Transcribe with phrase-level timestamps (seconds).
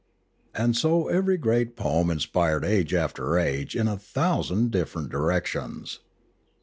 [0.55, 5.11] And so every great 4H Limanora poem inspired age after age in a thousand different
[5.11, 5.99] directions.